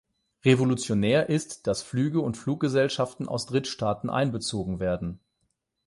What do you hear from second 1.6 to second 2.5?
dass Flüge und